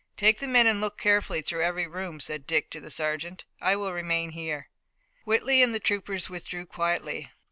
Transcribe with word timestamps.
"Take 0.17 0.39
the 0.39 0.47
men 0.47 0.65
and 0.65 0.81
look 0.81 0.97
carefully 0.97 1.43
through 1.43 1.61
every 1.61 1.85
room," 1.85 2.19
said 2.19 2.47
Dick 2.47 2.71
to 2.71 2.81
the 2.81 2.89
sergeant. 2.89 3.45
"I 3.61 3.75
will 3.75 3.93
remain 3.93 4.31
here." 4.31 4.67
Whitley 5.25 5.61
and 5.61 5.75
the 5.75 5.79
troopers 5.79 6.27
withdrew 6.27 6.65
quietly. 6.65 7.29